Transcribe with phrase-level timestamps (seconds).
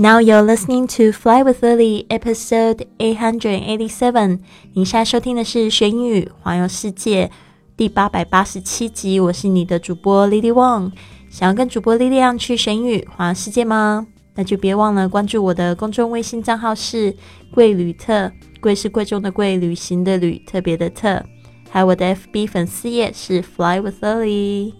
[0.00, 4.38] Now you're listening to Fly with Lily, episode eight hundred eighty-seven。
[4.72, 7.30] 您现在收听的是学英语环游世界
[7.76, 9.20] 第八百八十七集。
[9.20, 10.92] 我是你的主播 Lily Wang。
[11.28, 14.06] 想要跟主播 Lily 去学英语环游世界吗？
[14.36, 17.14] 那就别忘了关注我的公众微信账号是
[17.52, 21.22] 贵旅特，贵是贵重的贵，旅行的旅，特别的特。
[21.68, 24.72] 还有我的 FB 粉丝页是 Fly with Lily。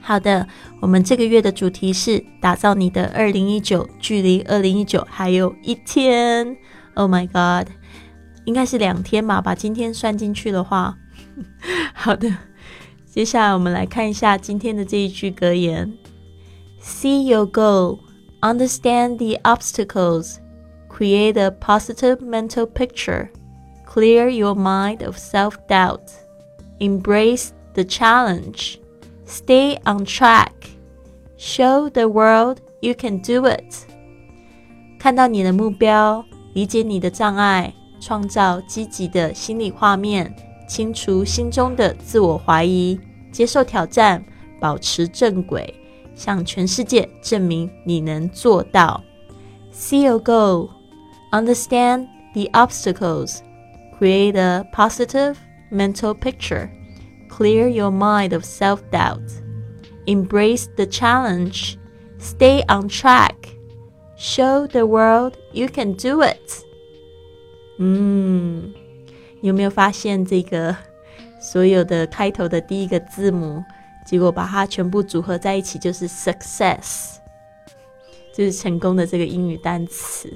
[0.00, 0.46] 好的，
[0.80, 6.56] 我们这个月的主题是打造你的二零一九，距离二零一九还有一天。
[6.94, 7.72] Oh my god，
[8.44, 10.96] 应该是两天吧，把今天算进去的话。
[11.92, 12.32] 好的，
[13.04, 15.92] 接下来我们来看一下今天的这一句格言：
[16.80, 17.98] See your goal,
[18.42, 20.36] understand the obstacles,
[20.88, 23.30] create a positive mental picture,
[23.84, 26.12] clear your mind of self-doubt,
[26.78, 28.76] embrace the challenge.
[29.30, 30.52] Stay on track.
[31.36, 33.86] Show the world you can do it.
[34.98, 40.34] 看到你的目标，理解你的障碍，创造积极的心理画面，
[40.68, 42.98] 清除心中的自我怀疑，
[43.30, 44.24] 接受挑战，
[44.60, 45.74] 保持正轨，
[46.14, 49.02] 向全世界证明你能做到。
[49.72, 50.70] See your goal.
[51.32, 53.40] Understand the obstacles.
[53.98, 55.36] Create a positive
[55.70, 56.68] mental picture
[57.30, 59.22] clear your mind of self doubt,
[60.06, 61.76] embrace the challenge,
[62.18, 63.34] stay on track,
[64.16, 66.64] show the world you can do it.
[67.78, 68.72] 嗯，
[69.42, 70.74] 有没有发现这个
[71.40, 73.62] 所有的开头的第一个字母，
[74.06, 77.16] 结果把它全部组合在一起就是 success，
[78.34, 80.32] 就是成功的这个英语单词。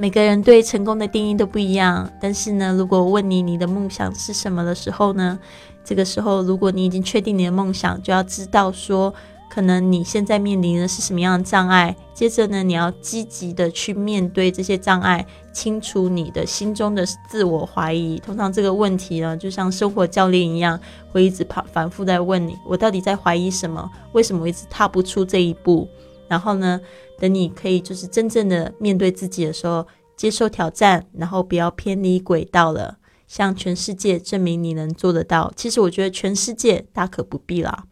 [0.00, 5.36] 每个人对成功的定义都不一样，但是呢，如果问你你的梦想是什么的时候呢，
[5.84, 9.12] 这个时候如果你已经确定你的梦想，就要知道说，
[9.50, 11.96] 可能你现在面临的是什么样的障碍。
[12.14, 18.20] 接着呢，你要积极的去面对这些障碍，清除你的心中的自我怀疑。
[18.20, 20.78] 通常这个问题呢，就像生活教练一样，
[21.10, 23.90] 会一直反反复在问你：我到底在怀疑什么？
[24.12, 25.88] 为什么我一直踏不出这一步？
[26.28, 26.80] 然后呢？
[27.18, 29.84] 等你可以就是真正的面对自己的时候，
[30.16, 35.52] 接受挑战，然后不要偏离轨道了，向全世界证明你能做得到。
[35.56, 37.86] 其实我觉得全世界大可不必啦，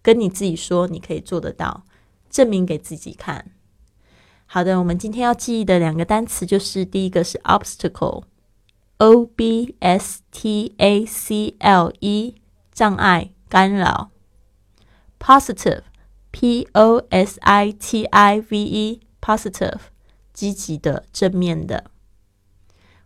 [0.00, 1.84] 跟你自己说你可以做得到，
[2.30, 3.50] 证明给自己看。
[4.46, 12.34] 好的，我们今天要记忆的两个单词就是第一个是 obstacle，o b s t a c l e，
[12.72, 14.10] 障碍、干扰
[15.18, 15.82] ；positive。
[16.32, 19.78] P O S I T I V E，positive，
[20.32, 21.84] 积极的、正面的，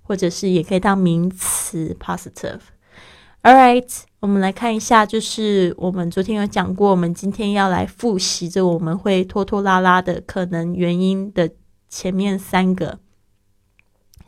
[0.03, 2.61] 或者是也可以当名词 positive。
[3.43, 3.89] All right，
[4.21, 11.51] 我们来看一下，就是我们昨天有讲过，我们今天要来复习这我们会拖拖拉拉的可能原因的
[11.89, 13.01] 前面三个。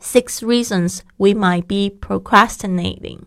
[0.01, 3.19] Six reasons we might be procrastinating，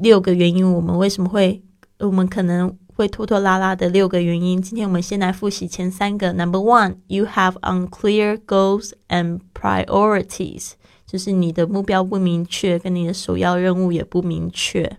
[0.00, 1.62] 六个原因我们为什么会，
[1.98, 2.78] 我们可能。
[3.00, 4.60] 会拖拖拉拉的六个原因。
[4.60, 6.34] 今天我们先来复习前三个。
[6.34, 10.72] Number one, you have unclear goals and priorities，
[11.06, 14.98] 就是你的目标不明确，跟你的首要任务也不明确。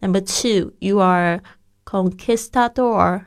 [0.00, 1.42] Number two, you are
[1.84, 3.26] conquistador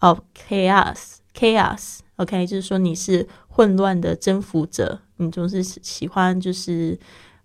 [0.00, 1.20] of chaos.
[1.34, 6.98] Chaos, OK，就是说你是混乱的征服者，你总是喜欢就是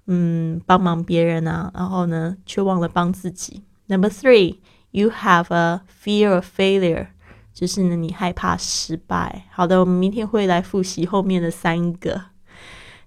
[0.07, 3.63] 嗯帮忙别人啊，然后呢却忘了帮自己。
[3.87, 4.57] Number three.
[4.91, 7.09] You have a fear of failure，
[7.53, 9.45] 就是呢，你害怕失败。
[9.51, 12.25] 好的，我们明天会来复习后面的三个，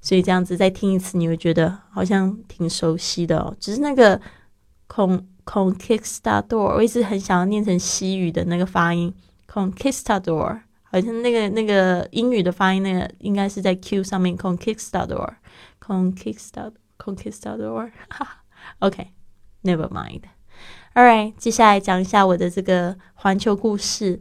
[0.00, 3.56] 所以这样子再听一次，你会觉得好像挺熟悉的哦。
[3.58, 4.20] 只是那个
[4.88, 9.12] con conquistador，我一直很想要念成西语的那个发音
[9.50, 17.90] conquistador，好像那个那个英语的发音，那个应该是在 Q 上面 conquistador，conquistador conquistador。
[18.78, 20.22] OK，never mind。
[20.94, 24.20] Alright，接下来讲一下我的这个环球故事。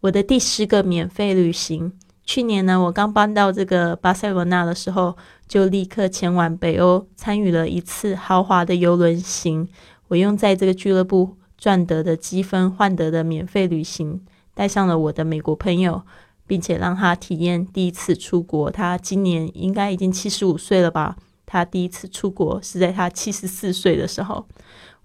[0.00, 1.98] 我的第十个免费旅行。
[2.22, 5.16] 去年呢，我刚搬到这个巴塞罗那的时候，
[5.48, 9.66] 就立刻前往北欧，参与了一次豪华的游轮行。
[10.08, 14.22] 我用在这个俱乐部赚得的积分换得的免费旅行，
[14.52, 16.02] 带上了我的美国朋友，
[16.46, 18.70] 并且让他体验第一次出国。
[18.70, 21.16] 他今年应该已经七十五岁了吧？
[21.46, 24.46] 他第一次出国是在他七十四岁的时候。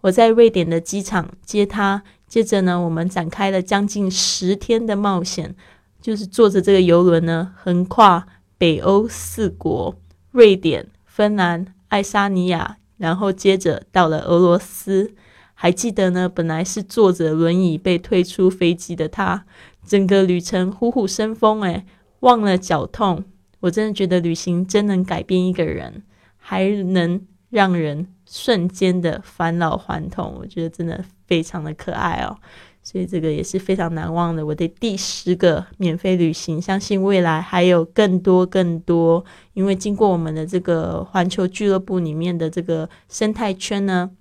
[0.01, 5.55] 我在瑞典的机场接他，接着呢，我们展开了将近十天的冒险，
[6.01, 8.25] 就是坐着这个游轮呢，横跨
[8.57, 9.95] 北欧四国：
[10.31, 15.13] 瑞典、芬兰、爱沙尼亚，然后接着到了俄罗斯，
[15.53, 19.45] 还记得呢，本来是坐着轮椅被推出飞机的他，
[19.85, 21.85] 整个旅程虎虎生风，诶，
[22.21, 23.25] 忘了脚痛。
[23.61, 26.03] 我真的觉得旅行真能改变一个人，
[26.37, 30.35] 还能让人瞬间的返老还童。
[30.37, 32.37] 我觉得真的非常的可爱哦。
[32.81, 39.23] 所以这个也是非常难忘的，我的第十个免费旅行，相信未来还有更多更多。
[39.53, 44.11] 因为经过我们的这个环球俱乐部里面的这个生态圈呢，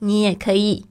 [0.00, 0.84] 你也可以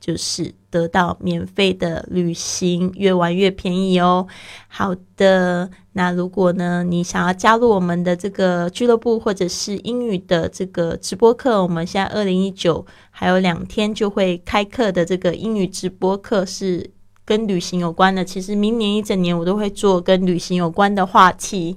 [0.00, 0.59] 就是。
[0.70, 4.26] 得到免费的旅行，越玩越便宜哦。
[4.68, 16.90] 好的，那如果呢，你想要加入我们的这个俱乐部，或者是英语的这个直播课，我们现在二零一九还有两天就会开课的这个英语直播课是
[17.24, 18.24] 跟旅行有关的。
[18.24, 21.76] 其实明年一整年我都会做跟旅行有关的话题，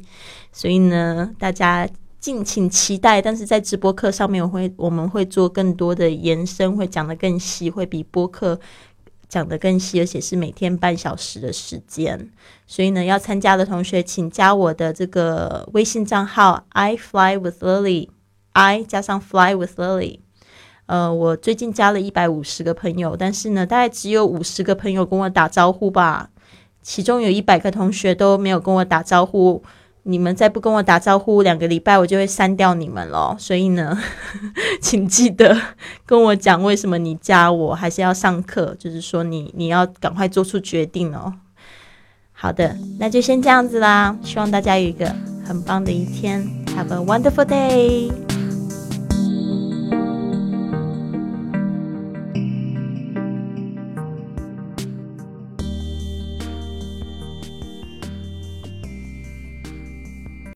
[0.52, 1.90] 所以呢，大家。
[2.24, 8.58] 敬请期待，但是在直播课上面，我会我们会做更多的延伸，会讲得更细，会比播客
[9.28, 12.32] 讲得更细，而且是每天半小时的时间。
[12.66, 20.20] 所以呢，要参加的同学，请加我的这个微信账号 i fly with lily，i 加上 fly with lily。
[20.86, 26.30] 呃，我最近加了一百五十个朋友，但是呢，大概只有五十个朋友跟我打招呼吧，
[26.82, 29.62] 其中有一百个同学都没有跟我打招呼。
[30.04, 33.36] 你们再不跟我打招呼，两个礼拜我就会删掉你们了。
[33.40, 33.98] 所以呢，
[34.82, 35.58] 请记得
[36.06, 41.34] 跟我讲为什么你加我，还是要上课，就是说你你要赶快做出决定哦。
[42.32, 44.18] 好的，那就先这样子啦。
[44.22, 45.16] 希望大家有一个
[45.46, 46.46] 很棒的一天
[46.76, 48.33] ，Have a wonderful day。